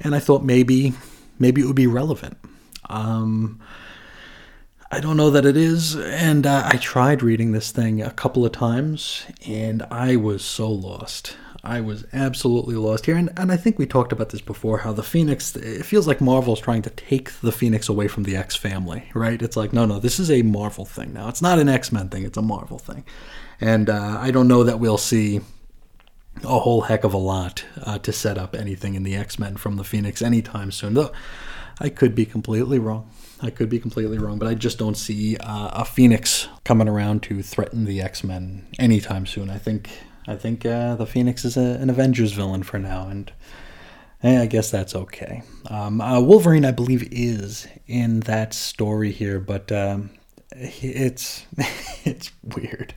[0.00, 0.92] and I thought maybe,
[1.38, 2.36] maybe it would be relevant.
[2.88, 3.60] Um,
[4.90, 8.44] I don't know that it is, and uh, I tried reading this thing a couple
[8.44, 11.36] of times, and I was so lost.
[11.64, 13.16] I was absolutely lost here.
[13.16, 16.20] And, and I think we talked about this before how the Phoenix, it feels like
[16.20, 19.40] Marvel's trying to take the Phoenix away from the X family, right?
[19.40, 21.28] It's like, no, no, this is a Marvel thing now.
[21.28, 23.04] It's not an X Men thing, it's a Marvel thing.
[23.60, 25.40] And uh, I don't know that we'll see
[26.42, 29.56] a whole heck of a lot uh, to set up anything in the X Men
[29.56, 30.94] from the Phoenix anytime soon.
[30.94, 31.12] Though
[31.78, 33.08] I could be completely wrong.
[33.40, 37.22] I could be completely wrong, but I just don't see uh, a Phoenix coming around
[37.24, 39.48] to threaten the X Men anytime soon.
[39.48, 39.90] I think
[40.26, 43.32] I think uh, the Phoenix is a, an Avengers villain for now, and
[44.22, 45.42] eh, I guess that's okay.
[45.68, 50.10] Um, uh, Wolverine, I believe, is in that story here, but um,
[50.52, 51.44] it's
[52.04, 52.94] it's weird.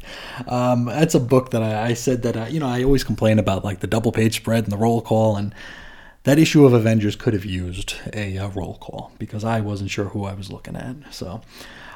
[0.47, 3.39] Um, that's a book that I, I said that I, you know I always complain
[3.39, 5.53] about like the double page spread and the roll call, and
[6.23, 10.05] that issue of Avengers could have used a, a roll call because I wasn't sure
[10.05, 10.95] who I was looking at.
[11.11, 11.41] So.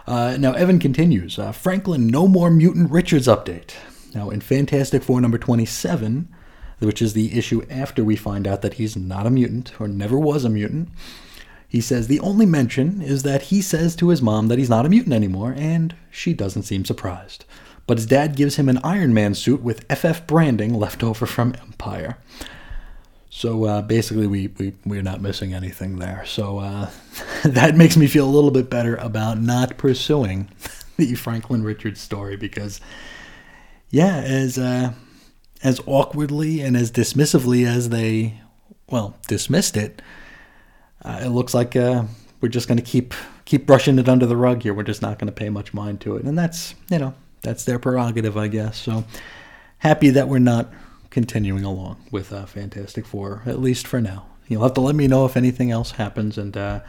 [0.07, 3.75] Uh, now, Evan continues uh, Franklin, no more Mutant Richards update.
[4.13, 6.27] Now, in Fantastic Four number 27,
[6.79, 10.17] which is the issue after we find out that he's not a mutant or never
[10.17, 10.89] was a mutant,
[11.67, 14.85] he says the only mention is that he says to his mom that he's not
[14.85, 17.45] a mutant anymore, and she doesn't seem surprised.
[17.85, 21.55] But his dad gives him an Iron Man suit with FF branding left over from
[21.61, 22.17] Empire.
[23.29, 26.23] So uh, basically, we, we, we're not missing anything there.
[26.25, 26.89] So uh,
[27.43, 30.49] that makes me feel a little bit better about not pursuing
[30.97, 32.81] the Franklin Richards story because
[33.89, 34.93] yeah, as uh,
[35.63, 38.41] as awkwardly and as dismissively as they
[38.89, 40.01] well dismissed it,
[41.03, 42.03] uh, it looks like uh,
[42.41, 43.13] we're just going to keep
[43.45, 44.73] keep brushing it under the rug here.
[44.73, 47.65] We're just not going to pay much mind to it, and that's you know that's
[47.65, 48.77] their prerogative, I guess.
[48.77, 49.05] So
[49.79, 50.71] happy that we're not
[51.09, 54.27] continuing along with uh, Fantastic Four, at least for now.
[54.47, 56.81] You'll have to let me know if anything else happens, and uh,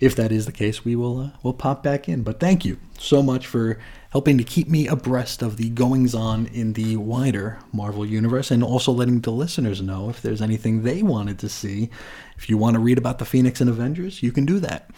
[0.00, 2.22] if that is the case, we will uh, we'll pop back in.
[2.22, 3.78] But thank you so much for
[4.10, 8.62] helping to keep me abreast of the goings on in the wider Marvel universe, and
[8.62, 11.90] also letting the listeners know if there's anything they wanted to see.
[12.36, 14.90] If you want to read about the Phoenix and Avengers, you can do that.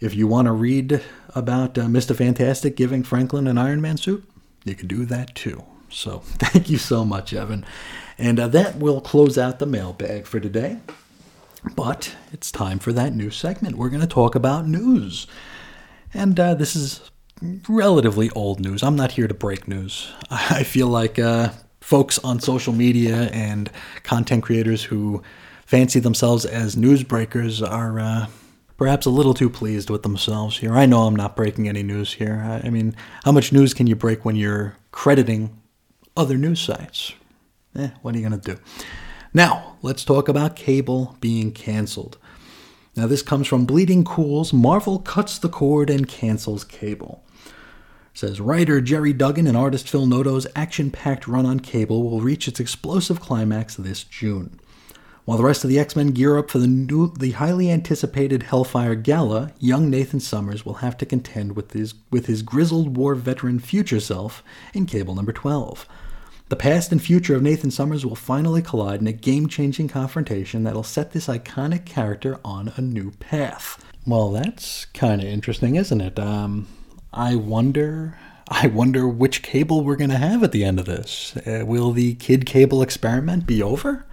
[0.00, 1.00] If you want to read
[1.34, 2.14] about uh, Mr.
[2.14, 4.28] Fantastic giving Franklin an Iron Man suit,
[4.64, 5.64] you can do that too.
[5.88, 7.64] So thank you so much, Evan.
[8.18, 10.78] And uh, that will close out the mailbag for today.
[11.74, 13.76] But it's time for that new segment.
[13.76, 15.26] We're going to talk about news.
[16.12, 17.10] And uh, this is
[17.68, 18.82] relatively old news.
[18.82, 20.12] I'm not here to break news.
[20.30, 21.50] I feel like uh,
[21.80, 23.70] folks on social media and
[24.02, 25.22] content creators who
[25.66, 28.26] fancy themselves as newsbreakers are uh,
[28.76, 30.74] perhaps a little too pleased with themselves here.
[30.74, 32.60] I know I'm not breaking any news here.
[32.64, 35.60] I mean, how much news can you break when you're crediting
[36.16, 37.14] other news sites?
[37.76, 38.60] Eh, what are you going to do?
[39.36, 42.18] Now, let's talk about cable being canceled.
[42.94, 47.20] Now, this comes from Bleeding Cool's Marvel cuts the cord and cancels cable.
[48.14, 52.46] Says writer Gerry Duggan and artist Phil Noto's action packed run on cable will reach
[52.46, 54.60] its explosive climax this June.
[55.24, 58.44] While the rest of the X Men gear up for the, new, the highly anticipated
[58.44, 63.16] Hellfire Gala, young Nathan Summers will have to contend with his, with his grizzled war
[63.16, 65.88] veteran future self in Cable number 12.
[66.50, 70.62] The past and future of Nathan Summers will finally collide in a game changing confrontation
[70.62, 73.82] that'll set this iconic character on a new path.
[74.06, 76.18] Well, that's kind of interesting, isn't it?
[76.18, 76.68] Um,
[77.12, 78.18] I wonder.
[78.46, 81.34] I wonder which cable we're going to have at the end of this.
[81.46, 84.04] Uh, will the kid cable experiment be over?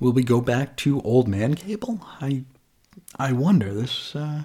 [0.00, 2.00] Will we go back to old man cable?
[2.18, 2.44] I,
[3.18, 3.74] I wonder.
[3.74, 4.44] This, uh,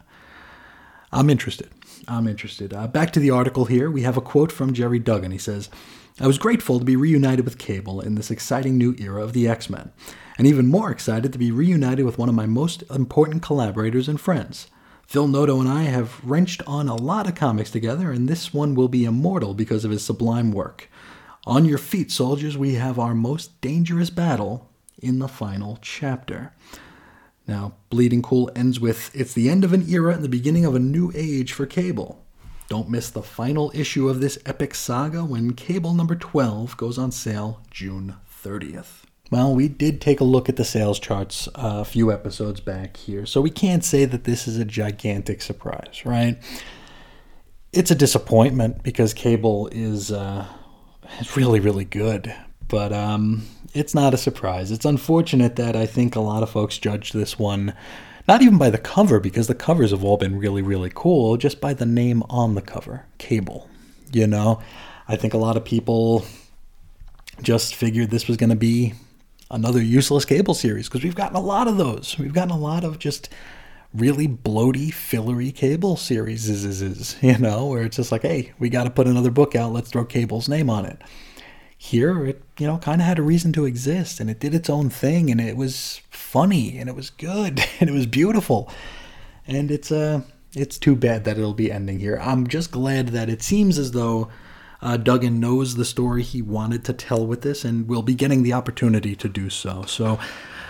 [1.14, 1.70] I'm interested.
[2.06, 2.74] I'm interested.
[2.74, 3.90] Uh, back to the article here.
[3.90, 5.32] We have a quote from Gerry Duggan.
[5.32, 5.70] He says,
[6.20, 9.48] I was grateful to be reunited with Cable in this exciting new era of the
[9.48, 9.92] X Men,
[10.38, 14.22] and even more excited to be reunited with one of my most important collaborators and
[14.22, 14.68] friends.
[15.08, 18.76] Phil Noto and I have wrenched on a lot of comics together, and this one
[18.76, 20.88] will be immortal because of his sublime work.
[21.46, 26.54] On your feet, soldiers, we have our most dangerous battle in the final chapter.
[27.48, 30.76] Now, Bleeding Cool ends with It's the end of an era and the beginning of
[30.76, 32.23] a new age for Cable.
[32.74, 37.12] Don't miss the final issue of this epic saga when Cable number 12 goes on
[37.12, 39.04] sale June 30th.
[39.30, 43.28] Well, we did take a look at the sales charts a few episodes back here,
[43.28, 46.40] so we can't say that this is a gigantic surprise, right?
[47.72, 50.48] It's a disappointment because Cable is uh,
[51.36, 52.34] really, really good,
[52.68, 53.44] but um,
[53.76, 54.72] it's not a surprise.
[54.72, 57.76] It's unfortunate that I think a lot of folks judge this one
[58.28, 61.60] not even by the cover, because the covers have all been really, really cool, just
[61.60, 63.70] by the name on the cover Cable.
[64.12, 64.62] You know,
[65.08, 66.26] I think a lot of people
[67.42, 68.94] just figured this was going to be
[69.50, 72.18] another useless cable series because we've gotten a lot of those.
[72.18, 73.30] We've gotten a lot of just
[73.94, 78.90] really bloaty, fillery cable series, you know, where it's just like, hey, we got to
[78.90, 79.74] put another book out.
[79.74, 81.02] Let's throw Cable's name on it
[81.84, 84.70] here it you know kind of had a reason to exist and it did its
[84.70, 86.00] own thing and it was
[86.34, 88.68] funny and it was good and it was beautiful
[89.46, 90.20] and it's uh
[90.56, 93.92] it's too bad that it'll be ending here i'm just glad that it seems as
[93.92, 94.28] though
[94.82, 98.44] uh, Duggan knows the story he wanted to tell with this and will be getting
[98.44, 99.84] the opportunity to do so.
[99.88, 100.20] So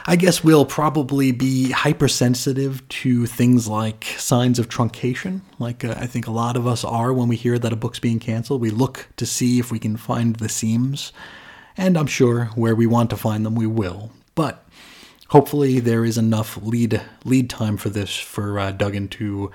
[0.06, 6.06] I guess we'll probably be hypersensitive to things like signs of truncation, like uh, I
[6.06, 8.62] think a lot of us are when we hear that a book's being canceled.
[8.62, 11.12] We look to see if we can find the seams,
[11.76, 14.12] and I'm sure where we want to find them, we will.
[14.36, 14.64] But
[15.34, 19.52] hopefully, there is enough lead lead time for this for uh, Duggan to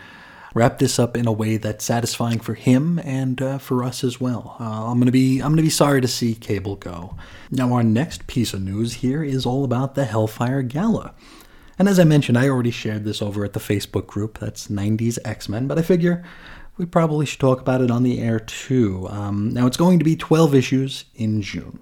[0.52, 4.20] wrap this up in a way that's satisfying for him and uh, for us as
[4.20, 4.56] well.
[4.58, 7.14] Uh, I'm gonna be I'm gonna be sorry to see Cable go.
[7.52, 11.14] Now our next piece of news here is all about the Hellfire Gala.
[11.78, 14.40] And as I mentioned, I already shared this over at the Facebook group.
[14.40, 16.24] That's 90s X Men, but I figure
[16.76, 19.06] we probably should talk about it on the air too.
[19.10, 21.78] Um, now it's going to be 12 issues in June.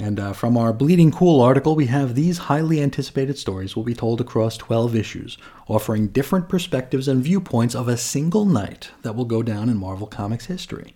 [0.00, 3.94] And uh, from our Bleeding Cool article, we have these highly anticipated stories will be
[3.94, 9.24] told across 12 issues, offering different perspectives and viewpoints of a single night that will
[9.24, 10.94] go down in Marvel Comics history.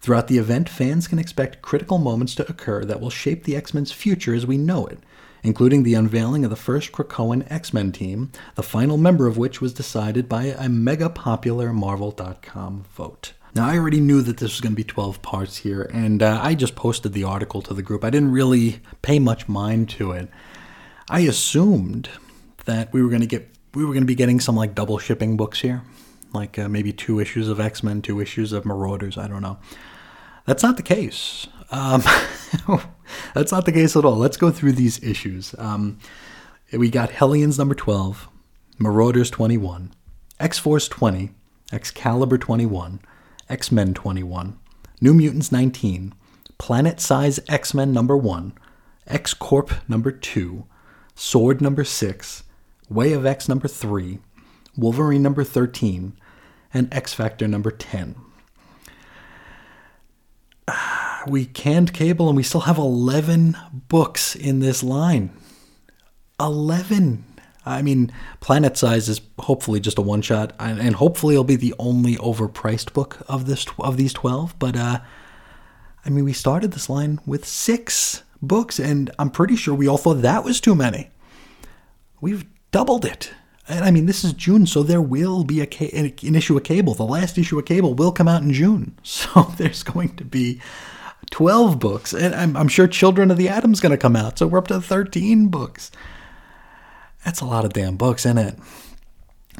[0.00, 3.72] Throughout the event, fans can expect critical moments to occur that will shape the X
[3.72, 4.98] Men's future as we know it,
[5.42, 9.60] including the unveiling of the first Krakoan X Men team, the final member of which
[9.60, 13.32] was decided by a mega popular Marvel.com vote.
[13.54, 16.40] Now, I already knew that this was going to be 12 parts here, and uh,
[16.42, 18.02] I just posted the article to the group.
[18.02, 20.30] I didn't really pay much mind to it.
[21.10, 22.08] I assumed
[22.64, 24.98] that we were going to get we were going to be getting some like double
[24.98, 25.82] shipping books here,
[26.32, 29.18] like uh, maybe two issues of X Men, two issues of Marauders.
[29.18, 29.58] I don't know.
[30.46, 31.46] That's not the case.
[31.70, 32.02] Um,
[33.34, 34.16] that's not the case at all.
[34.16, 35.54] Let's go through these issues.
[35.58, 35.98] Um,
[36.72, 38.28] we got Hellions number 12,
[38.78, 39.92] Marauders 21,
[40.40, 41.30] X Force 20,
[41.72, 43.00] Excalibur 21,
[43.48, 44.58] X Men 21,
[45.00, 46.14] New Mutants 19,
[46.58, 48.52] Planet Size X Men number 1,
[49.06, 50.64] X Corp number 2,
[51.14, 52.44] Sword number 6,
[52.88, 54.18] Way of X number 3,
[54.76, 56.18] Wolverine number 13,
[56.72, 58.16] and X Factor number 10.
[61.26, 63.56] We canned cable and we still have 11
[63.88, 65.30] books in this line.
[66.40, 67.24] 11.
[67.64, 71.74] I mean, Planet Size is hopefully just a one shot, and hopefully it'll be the
[71.78, 74.58] only overpriced book of this of these 12.
[74.58, 74.98] But uh,
[76.04, 79.98] I mean, we started this line with six books, and I'm pretty sure we all
[79.98, 81.10] thought that was too many.
[82.20, 83.32] We've doubled it.
[83.68, 86.64] And I mean, this is June, so there will be a ca- an issue of
[86.64, 86.94] Cable.
[86.94, 90.60] The last issue of Cable will come out in June, so there's going to be
[91.30, 94.46] 12 books, and I'm, I'm sure Children of the Atom's going to come out, so
[94.46, 95.90] we're up to 13 books.
[97.24, 98.58] That's a lot of damn books, isn't it?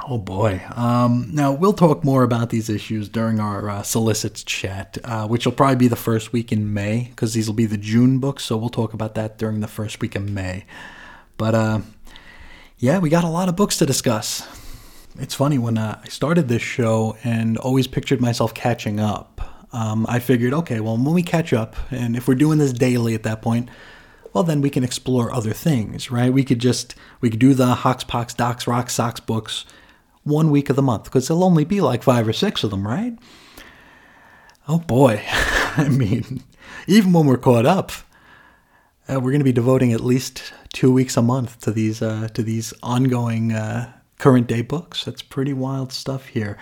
[0.08, 0.62] Oh boy.
[0.74, 5.44] Um, now, we'll talk more about these issues during our uh, solicits chat, uh, which
[5.44, 8.44] will probably be the first week in May, because these will be the June books,
[8.44, 10.64] so we'll talk about that during the first week of May.
[11.36, 11.80] But uh,
[12.78, 14.46] yeah, we got a lot of books to discuss.
[15.18, 20.06] It's funny, when uh, I started this show and always pictured myself catching up, um,
[20.08, 23.22] I figured, okay, well, when we catch up, and if we're doing this daily at
[23.22, 23.68] that point,
[24.32, 26.32] well, then we can explore other things, right?
[26.32, 29.64] We could just, we could do the Hox Pox Docs Rock Socks books
[30.24, 32.86] one week of the month, because there'll only be like five or six of them,
[32.86, 33.18] right?
[34.68, 35.22] Oh boy.
[35.76, 36.42] I mean,
[36.86, 37.92] even when we're caught up,
[39.08, 42.28] uh, we're going to be devoting at least two weeks a month to these uh,
[42.34, 45.04] to these ongoing uh, current day books.
[45.04, 46.56] That's pretty wild stuff here.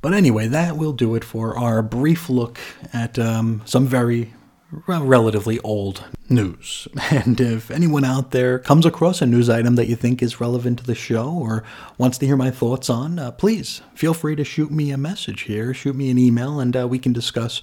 [0.00, 2.58] But anyway, that will do it for our brief look
[2.92, 4.32] at um, some very
[4.70, 6.86] relatively old news.
[7.10, 10.78] And if anyone out there comes across a news item that you think is relevant
[10.78, 11.64] to the show or
[11.96, 15.42] wants to hear my thoughts on, uh, please feel free to shoot me a message
[15.42, 17.60] here, shoot me an email, and uh, we can discuss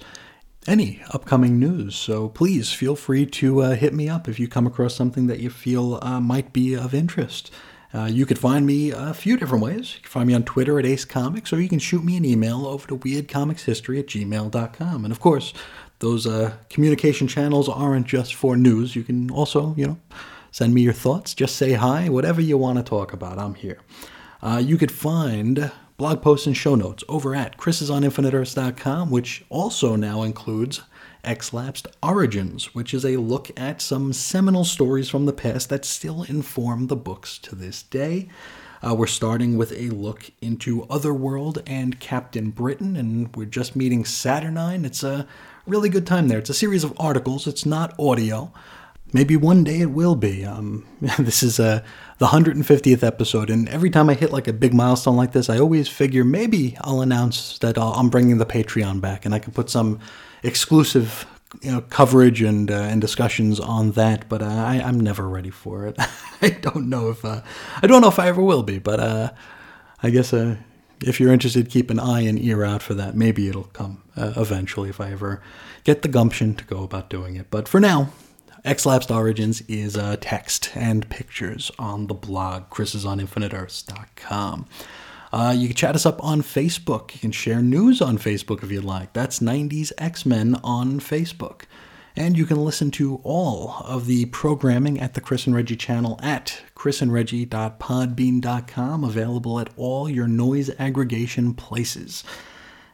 [0.66, 1.94] any upcoming news.
[1.94, 5.40] So please feel free to uh, hit me up if you come across something that
[5.40, 7.50] you feel uh, might be of interest.
[7.94, 9.94] Uh, you could find me a few different ways.
[9.94, 12.24] You can find me on Twitter at Ace Comics, or you can shoot me an
[12.24, 15.04] email over to weirdcomicshistory at gmail.com.
[15.04, 15.54] And of course,
[16.00, 18.96] those uh, communication channels aren't just for news.
[18.96, 19.98] You can also, you know,
[20.50, 23.78] send me your thoughts, just say hi, whatever you want to talk about, I'm here.
[24.42, 30.22] Uh, you could find blog posts and show notes over at chrisisoninfiniteearths.com, which also now
[30.22, 30.82] includes
[31.26, 36.22] X-Lapsed Origins, which is a look at some seminal stories from the past that still
[36.22, 38.28] inform the books to this day.
[38.86, 44.04] Uh, we're starting with a look into Otherworld and Captain Britain, and we're just meeting
[44.04, 44.84] Saturnine.
[44.84, 45.26] It's a
[45.66, 46.38] really good time there.
[46.38, 48.52] It's a series of articles, it's not audio.
[49.12, 50.44] Maybe one day it will be.
[50.44, 50.86] Um,
[51.18, 51.82] this is uh,
[52.18, 55.58] the 150th episode, and every time I hit like a big milestone like this, I
[55.58, 59.52] always figure maybe I'll announce that i am bringing the Patreon back, and I can
[59.52, 60.00] put some
[60.46, 61.26] exclusive
[61.62, 64.28] you know, coverage and uh, and discussions on that.
[64.28, 65.96] But uh, I, I'm never ready for it.
[66.42, 67.42] I don't know if uh,
[67.82, 68.78] I don't know if I ever will be.
[68.78, 69.30] But uh,
[70.02, 70.56] I guess uh,
[71.02, 73.14] if you're interested, keep an eye and ear out for that.
[73.16, 75.42] Maybe it'll come uh, eventually if I ever
[75.84, 77.46] get the gumption to go about doing it.
[77.50, 78.10] But for now,
[78.64, 84.66] X-Lapsed Origins is text and pictures on the blog, chrisisoninfiniteearths.com.
[85.36, 87.12] Uh, you can chat us up on Facebook.
[87.12, 89.12] You can share news on Facebook if you'd like.
[89.12, 91.64] That's 90s X Men on Facebook.
[92.16, 96.18] And you can listen to all of the programming at the Chris and Reggie channel
[96.22, 102.24] at chrisandreggie.podbean.com, available at all your noise aggregation places.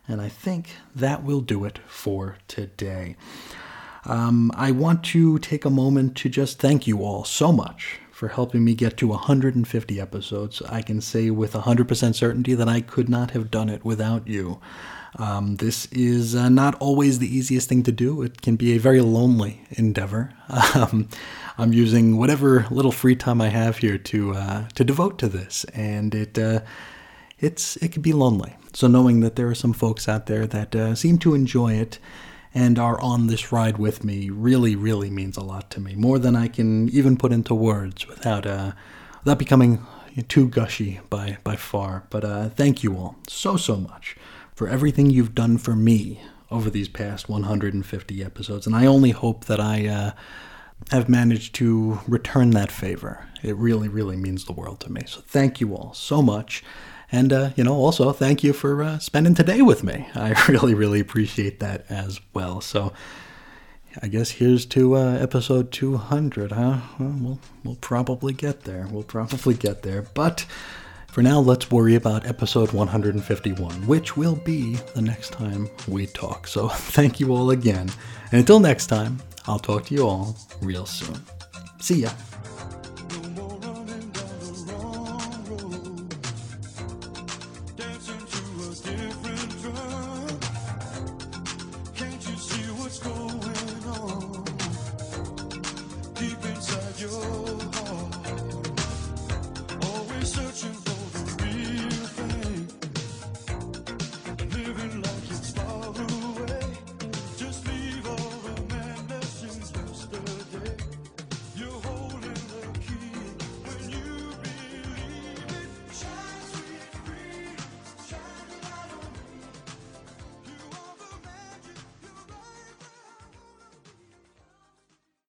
[0.09, 3.15] And I think that will do it for today.
[4.05, 8.29] Um, I want to take a moment to just thank you all so much for
[8.29, 10.63] helping me get to 150 episodes.
[10.69, 14.61] I can say with 100% certainty that I could not have done it without you.
[15.17, 18.23] Um, this is uh, not always the easiest thing to do.
[18.23, 20.33] It can be a very lonely endeavor.
[20.77, 21.09] Um,
[21.59, 25.65] I'm using whatever little free time I have here to uh, to devote to this,
[25.75, 26.61] and it uh,
[27.41, 28.55] it's it can be lonely.
[28.73, 31.99] So knowing that there are some folks out there that uh, seem to enjoy it
[32.55, 35.95] and are on this ride with me really, really means a lot to me.
[35.95, 38.73] More than I can even put into words without uh,
[39.25, 39.85] without becoming
[40.29, 42.05] too gushy by by far.
[42.11, 44.17] But uh, thank you all so so much
[44.55, 49.47] for everything you've done for me over these past 150 episodes, and I only hope
[49.47, 49.87] that I.
[49.87, 50.13] Uh,
[50.91, 53.29] have managed to return that favor.
[53.43, 55.03] It really, really means the world to me.
[55.07, 56.65] So, thank you all so much.
[57.13, 60.09] And, uh, you know, also thank you for uh, spending today with me.
[60.15, 62.61] I really, really appreciate that as well.
[62.63, 62.93] So
[64.03, 66.79] I guess here's to uh, episode 200, huh?
[66.99, 68.89] Well, we'll, we'll probably get there.
[68.91, 70.03] We'll probably get there.
[70.15, 70.47] But
[71.13, 76.47] For now, let's worry about episode 151, which will be the next time we talk.
[76.47, 77.91] So thank you all again.
[78.31, 81.21] And until next time, I'll talk to you all real soon.
[81.81, 82.11] See ya.